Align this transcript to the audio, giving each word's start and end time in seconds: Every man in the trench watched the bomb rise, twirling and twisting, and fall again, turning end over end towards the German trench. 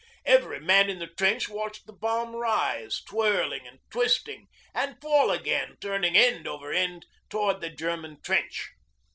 Every 0.25 0.59
man 0.59 0.89
in 0.89 0.97
the 0.97 1.05
trench 1.05 1.47
watched 1.47 1.85
the 1.85 1.93
bomb 1.93 2.35
rise, 2.35 3.03
twirling 3.03 3.67
and 3.67 3.77
twisting, 3.91 4.47
and 4.73 4.99
fall 4.99 5.29
again, 5.29 5.77
turning 5.79 6.17
end 6.17 6.47
over 6.47 6.73
end 6.73 7.05
towards 7.29 7.61
the 7.61 7.69
German 7.69 8.19
trench. 8.19 8.71